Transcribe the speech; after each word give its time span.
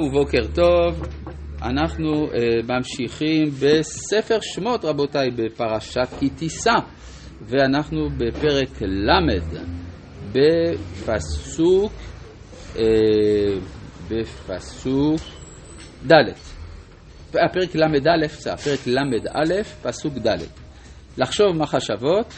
ובוקר 0.00 0.46
טוב, 0.54 1.02
אנחנו 1.62 2.26
uh, 2.26 2.34
ממשיכים 2.68 3.44
בספר 3.50 4.38
שמות 4.40 4.84
רבותיי 4.84 5.30
בפרשת 5.30 6.08
כי 6.18 6.30
תישא 6.30 6.74
ואנחנו 7.42 8.08
בפרק 8.18 8.82
ל' 8.82 9.10
בפסוק 10.32 11.92
uh, 12.74 12.78
בפסוק 14.10 15.20
ד' 16.06 16.14
הפרק 17.34 17.74
ל"א, 17.74 18.26
הפרק 18.52 18.86
ל"א, 18.86 19.62
פסוק 19.82 20.14
ד' 20.26 20.38
לחשוב 21.18 21.56
מחשבות, 21.56 22.34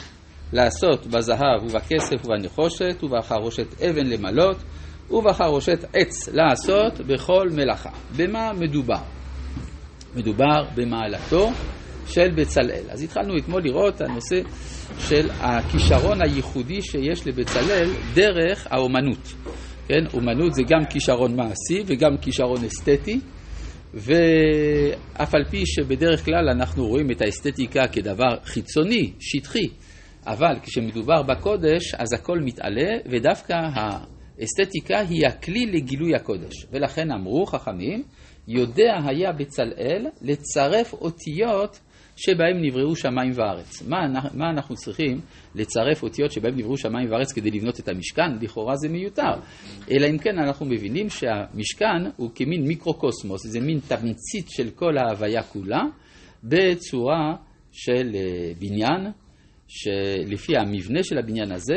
לעשות 0.52 1.06
בזהב 1.06 1.62
ובכסף 1.62 2.24
ובנחושת 2.24 3.04
ובחרושת 3.04 3.82
אבן 3.82 4.06
למלות 4.06 4.56
ובחרושת 5.10 5.84
עץ 5.92 6.28
לעשות 6.28 7.00
בכל 7.00 7.48
מלאכה. 7.50 7.90
במה 8.16 8.52
מדובר? 8.52 9.02
מדובר 10.16 10.64
במעלתו 10.74 11.50
של 12.06 12.30
בצלאל. 12.36 12.84
אז 12.90 13.02
התחלנו 13.02 13.36
אתמול 13.38 13.62
לראות 13.64 13.94
את 13.94 14.00
הנושא 14.00 14.40
של 14.98 15.30
הכישרון 15.40 16.22
הייחודי 16.22 16.82
שיש 16.82 17.26
לבצלאל 17.26 17.90
דרך 18.14 18.66
האומנות. 18.70 19.34
כן, 19.88 20.06
אומנות 20.14 20.54
זה 20.54 20.62
גם 20.62 20.84
כישרון 20.90 21.36
מעשי 21.36 21.82
וגם 21.86 22.16
כישרון 22.20 22.64
אסתטי, 22.64 23.20
ואף 23.94 25.34
על 25.34 25.44
פי 25.50 25.66
שבדרך 25.66 26.24
כלל 26.24 26.48
אנחנו 26.48 26.86
רואים 26.86 27.10
את 27.10 27.22
האסתטיקה 27.22 27.88
כדבר 27.88 28.36
חיצוני, 28.44 29.12
שטחי, 29.20 29.68
אבל 30.26 30.54
כשמדובר 30.62 31.22
בקודש 31.22 31.94
אז 31.94 32.12
הכל 32.12 32.38
מתעלה 32.40 32.90
ודווקא 33.10 33.54
אסתטיקה 34.44 34.98
היא 34.98 35.26
הכלי 35.26 35.66
לגילוי 35.66 36.14
הקודש, 36.14 36.66
ולכן 36.72 37.10
אמרו 37.10 37.46
חכמים, 37.46 38.02
יודע 38.48 38.92
היה 39.06 39.32
בצלאל 39.32 40.06
לצרף 40.22 40.92
אותיות 40.92 41.80
שבהם 42.16 42.62
נבראו 42.62 42.96
שמיים 42.96 43.32
וארץ. 43.34 43.82
מה, 43.82 43.96
מה 44.34 44.50
אנחנו 44.50 44.74
צריכים 44.74 45.20
לצרף 45.54 46.02
אותיות 46.02 46.32
שבהם 46.32 46.56
נבראו 46.56 46.76
שמיים 46.76 47.10
וארץ 47.10 47.32
כדי 47.32 47.50
לבנות 47.50 47.80
את 47.80 47.88
המשכן? 47.88 48.38
לכאורה 48.40 48.76
זה 48.76 48.88
מיותר. 48.88 49.32
אלא 49.90 50.06
אם 50.10 50.18
כן 50.18 50.38
אנחנו 50.38 50.66
מבינים 50.66 51.10
שהמשכן 51.10 52.10
הוא 52.16 52.30
כמין 52.34 52.62
מיקרוקוסמוס, 52.66 53.46
זה 53.46 53.60
מין 53.60 53.80
תמצית 53.88 54.48
של 54.48 54.70
כל 54.70 54.98
ההוויה 54.98 55.42
כולה, 55.42 55.82
בצורה 56.44 57.36
של 57.72 58.10
אה, 58.14 58.52
בניין, 58.58 59.12
שלפי 59.68 60.56
המבנה 60.56 61.02
של 61.02 61.18
הבניין 61.18 61.52
הזה, 61.52 61.76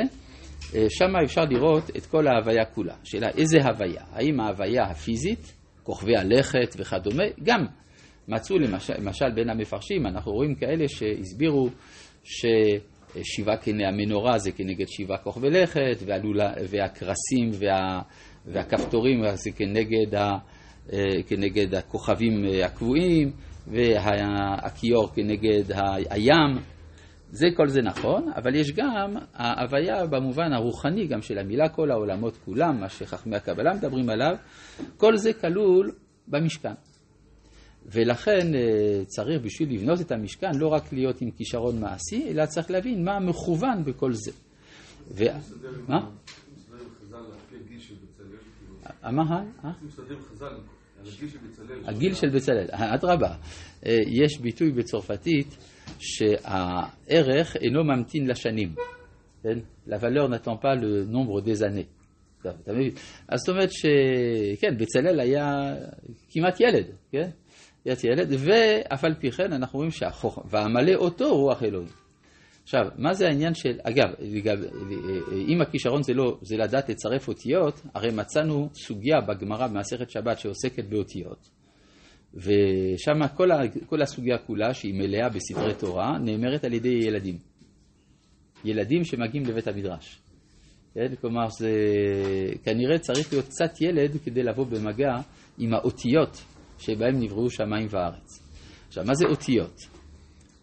שם 0.89 1.15
אפשר 1.23 1.41
לראות 1.41 1.89
את 1.97 2.05
כל 2.05 2.27
ההוויה 2.27 2.65
כולה. 2.65 2.95
שאלה, 3.03 3.27
איזה 3.38 3.57
הוויה? 3.63 4.03
האם 4.11 4.39
ההוויה 4.39 4.83
הפיזית, 4.83 5.53
כוכבי 5.83 6.17
הלכת 6.17 6.75
וכדומה? 6.77 7.23
גם 7.43 7.65
מצאו 8.27 8.59
למשל, 8.59 8.93
למשל 8.99 9.30
בין 9.35 9.49
המפרשים, 9.49 10.07
אנחנו 10.07 10.31
רואים 10.31 10.55
כאלה 10.55 10.87
שהסבירו 10.87 11.69
ששבעה 12.23 13.57
קני 13.57 13.85
המנורה 13.85 14.37
זה 14.37 14.52
כנגד 14.52 14.85
שבעה 14.87 15.17
כוכבי 15.17 15.49
לכת, 15.49 15.97
והלולה, 16.05 16.53
והקרסים 16.69 17.49
וה, 17.53 18.02
והכפתורים 18.45 19.21
זה 19.33 19.52
כנגד, 19.52 20.15
ה, 20.15 20.37
אה, 20.93 21.23
כנגד 21.27 21.75
הכוכבים 21.75 22.45
הקבועים, 22.65 23.31
והכיור 23.67 25.09
כנגד 25.15 25.63
הים. 26.09 26.78
זה 27.31 27.47
כל 27.55 27.67
זה 27.67 27.81
נכון, 27.81 28.31
אבל 28.35 28.55
יש 28.55 28.72
גם 28.72 29.16
ההוויה 29.33 30.08
במובן 30.08 30.53
הרוחני 30.53 31.08
גם 31.08 31.22
של 31.22 31.38
המילה 31.38 31.69
כל 31.69 31.91
העולמות 31.91 32.38
כולם, 32.45 32.80
מה 32.80 32.89
שחכמי 32.89 33.36
הקבלה 33.36 33.73
מדברים 33.73 34.09
עליו, 34.09 34.36
כל 34.97 35.17
זה 35.17 35.33
כלול 35.33 35.91
במשכן. 36.27 36.73
ולכן 37.86 38.55
אה, 38.55 39.05
צריך 39.05 39.41
בשביל 39.44 39.73
לבנות 39.73 40.02
את 40.02 40.11
המשכן 40.11 40.52
לא 40.55 40.67
רק 40.67 40.94
להיות 40.94 41.21
עם 41.21 41.31
כישרון 41.31 41.80
מעשי, 41.80 42.27
אלא 42.30 42.45
צריך 42.45 42.71
להבין 42.71 43.05
מה 43.05 43.19
מכוון 43.19 43.83
בכל 43.86 44.14
זה. 44.14 44.31
ו... 45.11 45.23
מה? 45.87 46.09
מה? 49.64 49.71
הגיל 51.86 52.14
של 52.14 52.30
בצלאל, 52.30 52.67
אדרבה. 52.71 53.36
אה, 53.86 53.98
יש 54.08 54.39
ביטוי 54.42 54.71
בצרפתית 54.71 55.58
שהערך 56.00 57.55
אינו 57.55 57.83
ממתין 57.83 58.27
לשנים. 58.27 58.76
כן? 59.44 59.60
La 59.88 59.98
valeur 59.98 60.30
n'attend 60.30 60.58
pas 60.58 60.76
le 60.76 61.05
nombre 61.05 61.42
des 61.42 61.64
années. 61.64 61.88
אז 63.27 63.39
זאת 63.39 63.50
אומרת 63.50 63.70
שכן, 63.72 64.78
בצלאל 64.78 65.20
היה 65.20 65.76
כמעט 66.30 66.60
ילד, 66.60 66.86
כן? 67.11 67.30
היה 67.86 67.95
ילד, 68.04 68.28
ואף 68.32 69.04
על 69.04 69.14
פי 69.14 69.32
כן 69.32 69.54
אנחנו 69.54 69.78
רואים 69.78 69.92
שהחוכמה, 69.92 70.44
והמלא 70.49 70.95
אותו 70.95 71.38
רוח 71.38 71.64
אלוהים. 71.64 71.89
עכשיו, 72.64 72.82
מה 72.98 73.14
זה 73.14 73.28
העניין 73.28 73.54
של, 73.54 73.80
אגב, 73.83 74.08
אם 75.48 75.61
הכישרון 75.61 76.04
זה 76.04 76.14
לא, 76.14 76.38
זה 76.42 76.58
לדעת 76.58 76.89
לצרף 76.89 77.28
אותיות, 77.28 77.82
הרי 77.94 78.11
מצאנו 78.11 78.70
סוגיה 78.73 79.22
בגמרא 79.22 79.67
במסכת 79.67 80.10
שבת 80.10 80.39
שעוסקת 80.39 80.86
באותיות. 80.86 81.49
ושם 82.34 83.28
כל, 83.36 83.50
כל 83.86 84.02
הסוגיה 84.02 84.38
כולה, 84.38 84.73
שהיא 84.73 84.94
מלאה 84.94 85.30
בספרי 85.30 85.73
תורה, 85.73 86.17
נאמרת 86.17 86.64
על 86.64 86.73
ידי 86.73 87.00
ילדים. 87.02 87.38
ילדים 88.66 89.04
שמגיעים 89.04 89.45
לבית 89.45 89.67
המדרש. 89.67 90.20
כן? 90.94 91.16
כלומר, 91.22 91.50
זה 91.50 91.72
כנראה 92.64 93.00
צריך 93.00 93.34
להיות 93.34 93.45
קצת 93.45 93.82
ילד 93.82 94.17
כדי 94.26 94.44
לבוא 94.44 94.66
במגע 94.66 95.16
עם 95.58 95.73
האותיות 95.73 96.44
שבהם 96.78 97.20
נבראו 97.20 97.50
שמיים 97.50 97.88
וארץ. 97.90 98.40
עכשיו, 98.88 99.04
מה 99.06 99.14
זה 99.14 99.26
אותיות? 99.26 99.76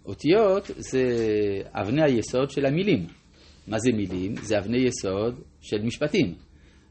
אותיות 0.05 0.71
זה 0.77 1.03
אבני 1.73 2.03
היסוד 2.03 2.51
של 2.51 2.67
המילים. 2.67 3.07
מה 3.67 3.79
זה 3.79 3.93
מילים? 3.93 4.37
זה 4.37 4.59
אבני 4.59 4.79
יסוד 4.79 5.41
של 5.61 5.83
משפטים. 5.83 6.35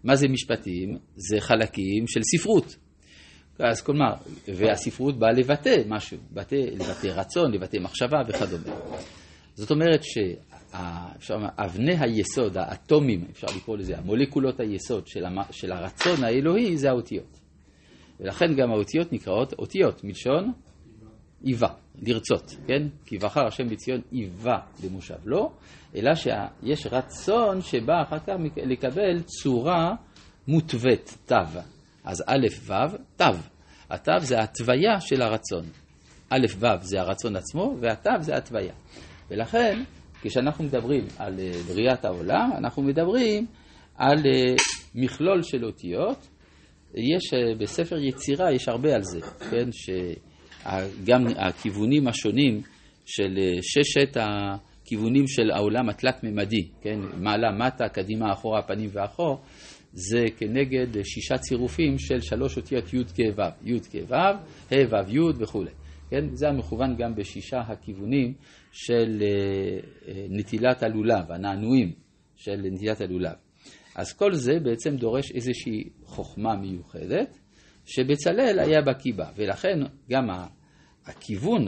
מה 0.04 0.16
זה 0.16 0.28
משפטים? 0.28 0.98
זה 1.16 1.38
חלקים 1.40 2.08
של 2.08 2.20
ספרות. 2.24 2.76
אז 3.60 3.82
כלומר, 3.82 4.14
והספרות 4.56 5.20
באה 5.20 5.32
לבטא 5.32 5.82
משהו, 5.88 6.18
לבטא, 6.32 6.56
לבטא 6.56 7.08
רצון, 7.08 7.52
לבטא 7.52 7.78
מחשבה 7.78 8.18
וכדומה. 8.28 8.76
זאת 9.54 9.72
אומרת 9.72 10.04
שאבני 11.20 11.96
היסוד, 12.00 12.58
האטומים, 12.58 13.26
אפשר 13.32 13.48
לקרוא 13.58 13.78
לזה, 13.78 13.98
המולקולות 13.98 14.60
היסוד 14.60 15.08
של, 15.08 15.26
המ... 15.26 15.38
של 15.52 15.72
הרצון 15.72 16.24
האלוהי 16.24 16.78
זה 16.78 16.90
האותיות. 16.90 17.40
ולכן 18.20 18.56
גם 18.56 18.72
האותיות 18.72 19.14
נקראות 19.14 19.54
אותיות, 19.54 20.04
מלשון 20.04 20.52
איבה, 21.46 21.70
לרצות, 22.02 22.56
כן? 22.68 22.88
כי 23.06 23.18
בחר 23.18 23.46
השם 23.48 23.70
בציון 23.70 24.02
איבה 24.12 24.58
למושב 24.84 25.16
לא, 25.26 25.52
אלא 25.96 26.16
שיש 26.16 26.88
רצון 26.92 27.62
שבא 27.62 28.02
אחר 28.08 28.20
כך 28.20 28.34
לקבל 28.58 29.22
צורה 29.22 29.96
מותווית, 30.48 31.18
תו. 31.26 31.36
אז 32.06 32.24
א' 32.28 32.48
ו', 32.68 32.74
תו. 33.16 33.26
התו 33.90 34.20
זה 34.20 34.40
התוויה 34.40 35.00
של 35.00 35.22
הרצון. 35.22 35.66
א' 36.30 36.46
ו' 36.60 36.68
זה 36.82 37.02
הרצון 37.02 37.36
עצמו, 37.36 37.78
והתו 37.82 38.10
זה 38.20 38.36
התוויה. 38.38 38.74
ולכן, 39.32 39.84
כשאנחנו 40.22 40.64
מדברים 40.64 41.08
על 41.18 41.40
אה, 41.40 41.52
בריאת 41.68 42.06
העולם, 42.06 42.50
אנחנו 42.58 42.84
מדברים 42.84 43.46
על 43.96 44.18
אה, 44.18 44.56
מכלול 44.96 45.42
של 45.44 45.66
אותיות. 45.66 46.28
יש 46.96 47.34
אה, 47.34 47.56
בספר 47.60 47.98
יצירה, 47.98 48.52
יש 48.52 48.68
הרבה 48.68 48.96
על 48.96 49.04
זה, 49.04 49.20
כן? 49.22 49.70
שגם 49.72 51.26
הכיוונים 51.38 52.08
השונים 52.08 52.62
של 53.06 53.38
ששת 53.62 54.18
הכיוונים 54.18 55.28
של 55.28 55.52
העולם 55.52 55.90
התלת-ממדי, 55.90 56.68
כן? 56.82 57.00
מעלה, 57.18 57.52
מטה, 57.52 57.90
קדימה, 57.90 58.32
אחורה, 58.32 58.62
פנים 58.62 58.90
ואחור. 58.94 59.42
זה 59.96 60.26
כנגד 60.38 61.04
שישה 61.04 61.38
צירופים 61.38 61.98
של 61.98 62.22
שלוש 62.22 62.58
אותיות 62.58 62.94
י' 62.94 63.04
כ' 63.04 63.40
ו', 63.40 63.70
י' 63.70 63.80
כ' 63.80 64.12
ו', 64.12 64.14
ה' 64.14 64.76
ו' 64.90 65.10
י' 65.10 65.20
וכולי. 65.40 65.72
כן? 66.10 66.36
זה 66.36 66.48
המכוון 66.50 66.96
גם 66.98 67.16
בשישה 67.16 67.58
הכיוונים 67.58 68.34
של 68.72 69.22
אה, 69.22 69.28
אה, 70.08 70.26
נטילת 70.30 70.84
הלולב, 70.84 71.32
הנענועים 71.32 71.92
של 72.36 72.62
נטילת 72.72 73.02
הלולב. 73.02 73.36
אז 73.96 74.14
כל 74.14 74.34
זה 74.34 74.60
בעצם 74.64 74.96
דורש 74.96 75.32
איזושהי 75.32 75.90
חוכמה 76.04 76.56
מיוחדת, 76.56 77.38
שבצלאל 77.86 78.60
היה 78.60 78.82
בקיא 78.82 79.14
בה, 79.14 79.30
ולכן 79.36 79.80
גם 80.10 80.30
הכיוון 81.06 81.68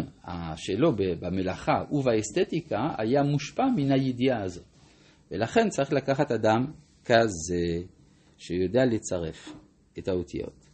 שלו 0.56 0.92
במלאכה 0.96 1.84
ובאסתטיקה 1.92 2.90
היה 2.98 3.24
מושפע 3.24 3.66
מן 3.76 3.92
הידיעה 3.92 4.44
הזאת. 4.44 4.66
ולכן 5.32 5.70
צריך 5.70 5.94
לקחת 5.94 6.32
אדם 6.32 6.66
כזה. 7.06 7.97
שיודע 8.38 8.86
לצרף 8.86 9.54
את 10.00 10.08
האותיות. 10.08 10.66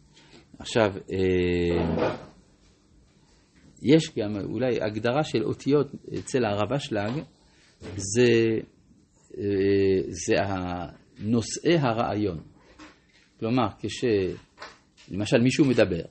עכשיו, 0.58 0.92
אה, 1.12 2.04
יש 3.82 4.14
גם 4.18 4.36
אולי 4.44 4.82
הגדרה 4.82 5.24
של 5.24 5.44
אותיות 5.44 5.86
אצל 6.18 6.44
הרב 6.44 6.72
אשלג, 6.72 7.12
זה, 7.96 8.58
אה, 9.38 10.00
זה 10.08 10.34
נושאי 11.18 11.78
הרעיון. 11.78 12.40
כלומר, 13.40 13.66
למשל 15.10 15.40
מישהו 15.40 15.64
מדבר, 15.64 16.02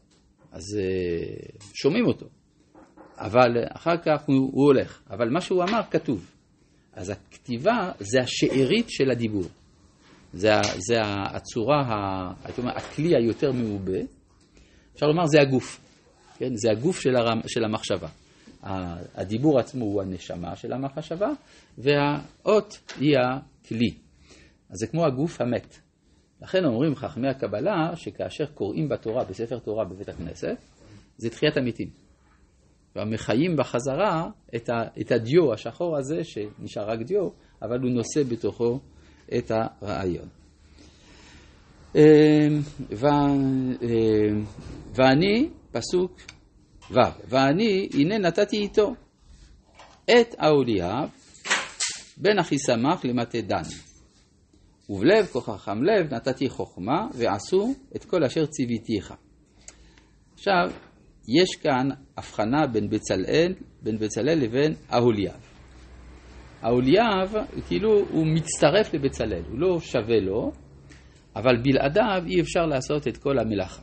אז 0.52 0.80
אה, 0.80 1.60
שומעים 1.74 2.06
אותו, 2.06 2.26
אבל 3.18 3.64
אחר 3.70 3.98
כך 3.98 4.22
הוא, 4.26 4.36
הוא 4.36 4.66
הולך, 4.66 5.02
אבל 5.10 5.30
מה 5.30 5.42
שהוא 5.42 5.64
אמר 5.64 5.82
כתוב. 5.92 6.30
אז 6.94 7.10
הכתיבה 7.10 7.92
זה 8.00 8.20
השארית 8.22 8.86
של 8.90 9.12
הדיבור. 9.12 9.48
זה, 10.34 10.50
זה 10.78 11.02
הצורה, 11.04 12.32
הייתי 12.44 12.62
אומר, 12.62 12.72
הכלי 12.78 13.16
היותר 13.16 13.52
מעובה. 13.52 14.00
אפשר 14.96 15.06
לומר, 15.06 15.26
זה 15.26 15.42
הגוף. 15.42 15.80
כן? 16.38 16.56
זה 16.56 16.72
הגוף 16.72 17.00
של, 17.00 17.16
הרם, 17.16 17.40
של 17.48 17.64
המחשבה. 17.64 18.08
הדיבור 19.16 19.60
עצמו 19.60 19.86
הוא 19.86 20.02
הנשמה 20.02 20.56
של 20.56 20.74
המחשבה, 20.74 21.30
והאות 21.78 22.80
היא 23.00 23.16
הכלי. 23.18 23.94
אז 24.70 24.78
זה 24.78 24.88
כמו 24.88 25.06
הגוף 25.06 25.42
המת. 25.42 25.80
לכן 26.42 26.66
אומרים 26.66 26.96
חכמי 26.96 27.28
הקבלה 27.30 27.96
שכאשר 27.96 28.46
קוראים 28.46 28.90
בתורה, 28.90 29.24
בספר 29.24 29.60
תורה 29.60 29.86
בבית 29.86 30.10
הכנסת, 30.10 30.58
זה 31.18 31.30
תחיית 31.30 31.58
המתים. 31.58 31.90
ומחיים 32.96 33.56
בחזרה 33.58 34.30
את 35.02 35.12
הדיו 35.12 35.54
השחור 35.54 35.98
הזה, 35.98 36.24
שנשאר 36.24 36.90
רק 36.90 37.00
דיו, 37.00 37.30
אבל 37.62 37.80
הוא 37.80 37.90
נושא 37.90 38.24
בתוכו 38.24 38.80
את 39.38 39.52
הרעיון. 39.52 40.28
אמ, 41.96 42.02
ו, 42.92 43.08
אמ, 43.08 44.44
ואני, 44.96 45.50
פסוק 45.72 46.18
ו', 46.92 47.00
ואני, 47.30 47.90
הנה 47.94 48.18
נתתי 48.18 48.58
איתו 48.58 48.94
את 50.06 50.36
אהוליאב 50.44 51.10
בן 52.18 52.40
אחיסמך 52.40 53.06
למטה 53.06 53.42
דן. 53.42 53.62
ובלב 54.90 55.26
כה 55.26 55.42
חכם 55.42 55.84
לב 55.84 56.14
נתתי 56.14 56.50
חוכמה 56.50 57.08
ועשו 57.14 57.74
את 57.96 58.06
כל 58.06 58.24
אשר 58.24 58.46
ציוויתיך. 58.46 59.14
עכשיו, 60.34 60.72
יש 61.28 61.56
כאן 61.56 61.90
הבחנה 62.18 62.68
בין 62.68 62.90
בצלאל, 62.90 63.54
בין 63.82 63.98
בצלאל 63.98 64.40
לבין 64.40 64.74
אהוליאב. 64.94 65.53
אהוליאב, 66.64 67.36
כאילו, 67.68 68.00
הוא 68.10 68.28
מצטרף 68.28 68.94
לבצלאל, 68.94 69.44
הוא 69.50 69.60
לא 69.60 69.80
שווה 69.80 70.20
לו, 70.20 70.52
אבל 71.36 71.58
בלעדיו 71.64 72.24
אי 72.28 72.42
אפשר 72.42 72.66
לעשות 72.66 73.08
את 73.08 73.18
כל 73.18 73.40
המלאכה. 73.40 73.82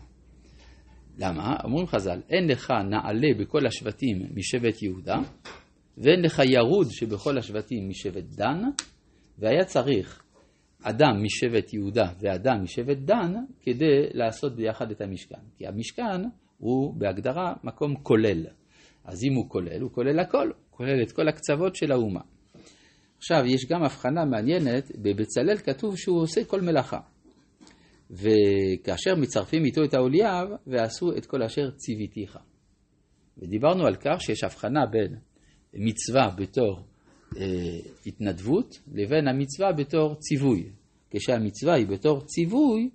למה? 1.18 1.56
אומרים 1.64 1.86
חז"ל, 1.86 2.20
אין 2.30 2.48
לך 2.48 2.70
נעלה 2.70 3.28
בכל 3.38 3.66
השבטים 3.66 4.22
משבט 4.34 4.82
יהודה, 4.82 5.16
ואין 5.98 6.22
לך 6.22 6.42
ירוד 6.44 6.86
שבכל 6.90 7.38
השבטים 7.38 7.88
משבט 7.88 8.24
דן, 8.24 8.62
והיה 9.38 9.64
צריך 9.64 10.22
אדם 10.82 11.22
משבט 11.22 11.74
יהודה 11.74 12.12
ואדם 12.20 12.62
משבט 12.62 12.96
דן 12.96 13.34
כדי 13.60 14.06
לעשות 14.14 14.56
ביחד 14.56 14.90
את 14.90 15.00
המשכן. 15.00 15.40
כי 15.56 15.66
המשכן 15.66 16.22
הוא 16.58 16.94
בהגדרה 16.98 17.52
מקום 17.64 17.94
כולל. 18.02 18.46
אז 19.04 19.24
אם 19.24 19.34
הוא 19.34 19.48
כולל, 19.48 19.80
הוא 19.80 19.90
כולל 19.90 20.20
הכל, 20.20 20.46
הוא 20.46 20.76
כולל 20.76 21.02
את 21.02 21.12
כל 21.12 21.28
הקצוות 21.28 21.76
של 21.76 21.92
האומה. 21.92 22.20
עכשיו, 23.20 23.46
יש 23.46 23.66
גם 23.66 23.82
הבחנה 23.82 24.24
מעניינת, 24.24 24.90
בבצלאל 24.96 25.56
כתוב 25.56 25.96
שהוא 25.96 26.20
עושה 26.20 26.44
כל 26.44 26.60
מלאכה. 26.60 27.00
וכאשר 28.10 29.16
מצרפים 29.16 29.64
איתו 29.64 29.84
את 29.84 29.94
האוליאב, 29.94 30.48
ועשו 30.66 31.16
את 31.16 31.26
כל 31.26 31.42
אשר 31.42 31.70
ציוויתיך. 31.70 32.38
ודיברנו 33.38 33.86
על 33.86 33.96
כך 33.96 34.20
שיש 34.20 34.44
הבחנה 34.44 34.86
בין 34.86 35.16
מצווה 35.74 36.30
בתור 36.36 36.80
אה, 37.36 37.78
התנדבות 38.06 38.80
לבין 38.92 39.28
המצווה 39.28 39.72
בתור 39.72 40.14
ציווי. 40.14 40.70
כשהמצווה 41.10 41.74
היא 41.74 41.86
בתור 41.86 42.20
ציווי, 42.20 42.90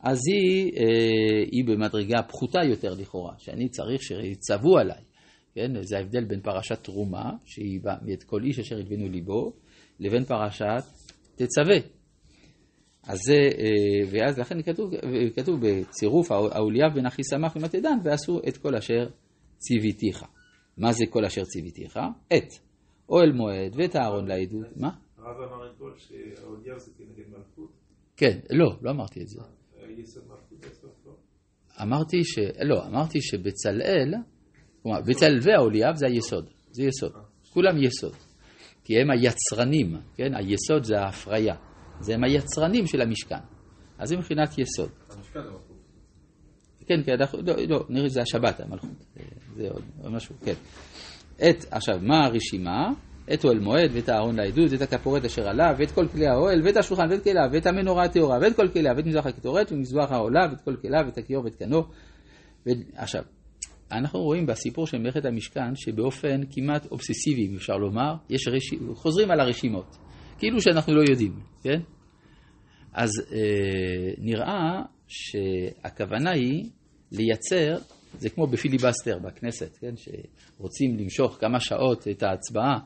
אז 0.00 0.18
היא, 0.26 0.72
אה, 0.76 1.44
היא 1.52 1.64
במדרגה 1.66 2.22
פחותה 2.22 2.60
יותר 2.64 2.94
לכאורה, 2.94 3.34
שאני 3.38 3.68
צריך 3.68 4.02
שיצוו 4.02 4.78
עליי. 4.78 5.02
כן? 5.54 5.82
זה 5.82 5.96
ההבדל 5.98 6.24
בין 6.24 6.40
פרשת 6.40 6.78
תרומה, 6.82 7.32
שהיא 7.44 7.80
באה 7.82 7.96
מאת 8.02 8.22
כל 8.22 8.42
איש 8.44 8.58
אשר 8.58 8.76
הלווינו 8.76 9.08
ליבו, 9.08 9.52
לבין 10.00 10.24
פרשת 10.24 10.82
תצווה. 11.34 11.76
אז 13.02 13.18
זה, 13.26 13.36
אה, 13.58 14.10
ואז 14.10 14.38
לכן 14.38 14.62
כתוב, 14.62 14.90
כתוב 15.36 15.60
בצירוף 15.60 16.32
האוליאב 16.32 16.94
בן 16.94 17.06
אחי 17.06 17.22
שמח 17.24 17.56
ומתדן, 17.56 17.98
ועשו 18.04 18.40
את 18.48 18.56
כל 18.56 18.74
אשר 18.74 19.08
ציוויתיך. 19.58 20.24
מה 20.78 20.92
זה 20.92 21.04
כל 21.10 21.24
אשר 21.24 21.44
ציוויתיך? 21.44 21.98
את 22.36 22.48
אוהל 23.08 23.32
מועד 23.32 23.72
ואת 23.76 23.94
הארון 23.94 24.28
לעדות. 24.28 24.76
מה? 24.76 24.90
הרב 25.18 25.52
אמר 25.52 25.72
אתמול 25.72 25.94
שהאוליאב 25.96 26.78
זה 26.78 26.90
כנגד 26.98 27.28
מלכות. 27.28 27.70
כן, 28.16 28.38
לא, 28.50 28.78
לא 28.82 28.90
אמרתי 28.90 29.22
את 29.22 29.28
זה. 29.28 29.40
אמרתי 31.82 32.24
ש... 32.24 32.38
לא, 32.62 32.86
אמרתי 32.86 33.22
שבצלאל, 33.22 34.14
כלומר, 34.82 35.00
בצלאל 35.00 35.38
והאוליאב 35.42 35.94
זה 35.96 36.06
היסוד, 36.06 36.50
זה 36.70 36.84
יסוד. 36.84 37.12
כולם 37.52 37.82
יסוד. 37.82 38.29
כי 38.84 39.00
הם 39.00 39.10
היצרנים, 39.10 39.96
כן? 40.16 40.34
היסוד 40.34 40.84
זה 40.84 41.00
ההפריה. 41.00 41.54
זה 42.00 42.14
הם 42.14 42.24
היצרנים 42.24 42.86
של 42.86 43.00
המשכן. 43.00 43.36
אז 43.98 44.08
זה 44.08 44.16
מבחינת 44.16 44.58
יסוד. 44.58 44.90
המשכן 45.10 45.40
זה 45.42 45.50
מלכות. 45.50 45.70
כן, 46.86 47.02
כן, 47.06 47.16
לא, 47.46 47.54
לא, 47.68 47.84
נראה 47.88 48.08
שזה 48.08 48.22
השבת, 48.22 48.60
המלכות. 48.60 48.90
זה 49.56 49.68
עוד 50.02 50.12
משהו, 50.12 50.34
כן. 50.44 50.54
את, 51.36 51.64
עכשיו, 51.70 51.98
מה 52.02 52.24
הרשימה? 52.24 52.92
את 53.32 53.44
אוהל 53.44 53.58
מועד, 53.58 53.90
ואת 53.92 54.08
הארון 54.08 54.36
לעדות, 54.36 54.70
ואת 54.70 54.82
הכפורת 54.82 55.24
אשר 55.24 55.48
עליו, 55.48 55.74
ואת 55.78 55.90
כל 55.90 56.08
כלי 56.08 56.26
האוהל, 56.26 56.62
ואת 56.64 56.76
השולחן, 56.76 57.10
ואת 57.10 57.24
כליו, 57.24 57.48
ואת 57.52 57.66
המנורה 57.66 58.04
הטהורה, 58.04 58.38
ואת 58.42 58.56
כל 58.56 58.68
כליו, 58.68 58.92
ואת 58.96 59.06
מזבח 59.06 59.26
הקטורת, 59.26 59.72
ומזבח 59.72 60.12
העולה, 60.12 60.46
ואת 60.50 60.60
כל 60.60 60.76
כליו, 60.76 61.00
ואת 61.06 61.18
הכיור, 61.18 61.44
ואת 61.44 61.54
קנו. 61.54 61.82
ו... 62.66 62.70
עכשיו, 62.94 63.22
אנחנו 63.92 64.20
רואים 64.20 64.46
בסיפור 64.46 64.86
של 64.86 64.98
מלאכת 64.98 65.24
המשכן, 65.24 65.74
שבאופן 65.74 66.40
כמעט 66.50 66.86
אובססיבי, 66.90 67.46
אם 67.46 67.54
אפשר 67.56 67.76
לומר, 67.76 68.14
יש 68.30 68.48
רש... 68.48 68.74
חוזרים 68.94 69.30
על 69.30 69.40
הרשימות, 69.40 69.96
כאילו 70.38 70.60
שאנחנו 70.60 70.94
לא 70.94 71.02
יודעים, 71.10 71.40
כן? 71.62 71.80
אז 72.92 73.10
אה, 73.32 74.12
נראה 74.18 74.82
שהכוונה 75.08 76.30
היא 76.30 76.64
לייצר 77.12 77.78
זה 78.18 78.30
כמו 78.30 78.46
בפיליבסטר 78.46 79.18
בכנסת, 79.18 79.76
כן? 79.80 79.94
שרוצים 79.96 80.98
למשוך 80.98 81.36
כמה 81.40 81.60
שעות 81.60 82.08
את 82.08 82.22
ההצבעה. 82.22 82.78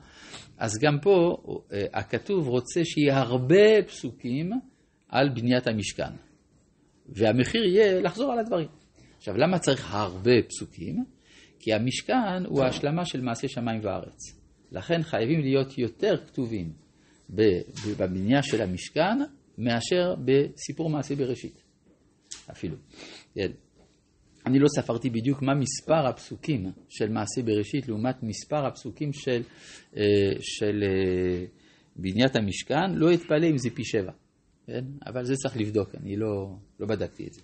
אז 0.58 0.78
גם 0.82 0.98
פה 1.02 1.36
אה, 1.72 1.84
הכתוב 1.92 2.48
רוצה 2.48 2.80
שיהיה 2.84 3.18
הרבה 3.18 3.82
פסוקים 3.86 4.50
על 5.08 5.28
בניית 5.34 5.66
המשכן. 5.66 6.12
והמחיר 7.08 7.64
יהיה 7.64 8.00
לחזור 8.00 8.32
על 8.32 8.38
הדברים. 8.38 8.68
עכשיו, 9.24 9.36
למה 9.36 9.58
צריך 9.58 9.94
הרבה 9.94 10.42
פסוקים? 10.48 11.04
כי 11.58 11.72
המשכן 11.72 12.44
הוא 12.46 12.62
ההשלמה 12.62 13.04
של 13.04 13.20
מעשה 13.20 13.48
שמיים 13.48 13.80
וארץ. 13.82 14.18
לכן 14.72 15.02
חייבים 15.02 15.40
להיות 15.40 15.78
יותר 15.78 16.16
כתובים 16.26 16.72
בבנייה 17.30 18.42
של 18.42 18.62
המשכן 18.62 19.18
מאשר 19.58 20.14
בסיפור 20.24 20.90
מעשה 20.90 21.14
בראשית, 21.16 21.62
אפילו. 22.50 22.76
כן. 23.34 23.50
אני 24.46 24.58
לא 24.58 24.68
ספרתי 24.68 25.10
בדיוק 25.10 25.42
מה 25.42 25.54
מספר 25.54 26.06
הפסוקים 26.08 26.66
של 26.88 27.08
מעשה 27.08 27.42
בראשית 27.44 27.88
לעומת 27.88 28.22
מספר 28.22 28.66
הפסוקים 28.66 29.12
של, 29.12 29.42
אה, 29.96 30.02
של 30.40 30.82
אה, 30.82 31.44
בניית 31.96 32.36
המשכן, 32.36 32.94
לא 32.94 33.14
אתפלא 33.14 33.46
אם 33.50 33.58
זה 33.58 33.70
פי 33.74 33.84
שבע, 33.84 34.12
כן? 34.66 34.84
אבל 35.06 35.24
זה 35.24 35.34
צריך 35.34 35.56
לבדוק, 35.56 35.94
אני 35.94 36.16
לא, 36.16 36.56
לא 36.80 36.86
בדקתי 36.86 37.26
את 37.26 37.32
זה. 37.32 37.40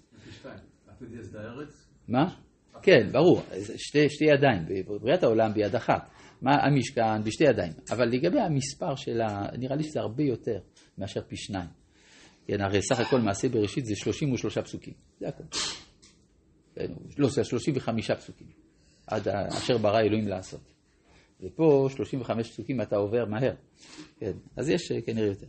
מה? 2.09 2.35
כן, 2.83 3.13
ברור, 3.13 3.43
שתי, 3.77 4.09
שתי 4.09 4.25
ידיים, 4.25 4.63
בבריאת 4.87 5.23
העולם 5.23 5.53
ביד 5.55 5.75
אחת, 5.75 6.11
מה 6.43 6.51
המשכן 6.55 7.23
בשתי 7.25 7.45
ידיים, 7.45 7.73
אבל 7.91 8.09
לגבי 8.09 8.41
המספר 8.41 8.95
של 8.95 9.21
ה... 9.21 9.47
נראה 9.59 9.77
לי 9.77 9.83
שזה 9.83 10.01
הרבה 10.01 10.23
יותר 10.23 10.59
מאשר 10.99 11.21
פי 11.29 11.37
שניים. 11.37 11.69
כן, 12.47 12.61
הרי 12.61 12.83
סך 12.83 13.01
הכל 13.01 13.21
מעשה 13.21 13.49
בראשית 13.49 13.87
זה 13.87 13.97
33 13.97 14.59
פסוקים, 14.59 14.95
זה 15.21 15.29
הכל. 15.29 15.45
כן, 16.75 16.93
לא, 17.19 17.29
זה 17.29 17.45
35 17.45 18.11
פסוקים, 18.11 18.47
עד 19.07 19.29
אשר 19.29 19.79
ברא 19.79 20.01
אלוהים 20.01 20.29
לעשות. 20.29 20.73
ופה 21.41 21.89
35 21.97 22.51
פסוקים 22.51 22.81
אתה 22.81 22.97
עובר 22.97 23.25
מהר, 23.25 23.55
כן, 24.19 24.33
אז 24.57 24.69
יש 24.69 24.93
אה, 24.93 25.03
כנראה 25.03 25.27
יותר. 25.27 25.47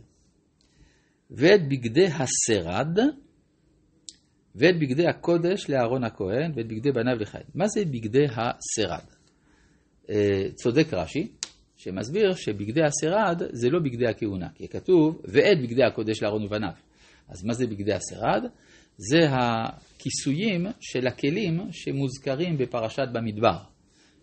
ואת 1.30 1.68
בגדי 1.68 2.06
השרד, 2.06 2.98
ואת 4.56 4.78
בגדי 4.78 5.06
הקודש 5.06 5.70
לאהרון 5.70 6.04
הכהן, 6.04 6.52
ואת 6.54 6.66
בגדי 6.66 6.92
בניו 6.92 7.16
לחיים. 7.20 7.44
מה 7.54 7.68
זה 7.68 7.84
בגדי 7.84 8.24
השרד? 8.24 9.04
אה, 10.10 10.48
צודק 10.54 10.94
רש"י, 10.94 11.28
שמסביר 11.76 12.34
שבגדי 12.34 12.82
השרד 12.82 13.42
זה 13.50 13.70
לא 13.70 13.78
בגדי 13.78 14.06
הכהונה, 14.06 14.48
כי 14.54 14.68
כתוב, 14.68 15.22
ואת 15.24 15.62
בגדי 15.62 15.82
הקודש 15.84 16.22
לאהרון 16.22 16.44
ובניו. 16.44 16.72
אז 17.28 17.44
מה 17.44 17.52
זה 17.52 17.66
בגדי 17.66 17.92
השרד? 17.92 18.44
זה 18.96 19.18
הכיסויים 19.30 20.66
של 20.80 21.06
הכלים 21.06 21.60
שמוזכרים 21.72 22.58
בפרשת 22.58 23.08
במדבר. 23.12 23.71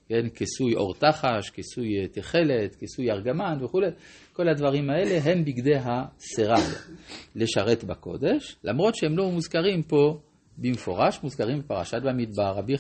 כן, 0.10 0.30
כיסוי 0.30 0.76
אור 0.76 0.94
תחש, 0.94 1.50
כיסוי 1.50 2.08
תכלת, 2.08 2.76
כיסוי 2.76 3.12
ארגמן 3.12 3.58
וכולי, 3.62 3.88
כל 4.34 4.50
הדברים 4.50 4.90
האלה 4.90 5.20
הם 5.24 5.46
בגדי 5.46 5.76
השרד 5.76 6.74
לשרת 7.36 7.84
בקודש, 7.84 8.56
למרות 8.64 8.96
שהם 8.96 9.18
לא 9.18 9.32
מוזכרים 9.32 9.84
פה 9.84 10.20
במפורש 10.58 11.20
מוזכרים 11.24 11.60
בפרשת 11.60 12.02
במדבר. 12.04 12.52
רבי 12.58 12.78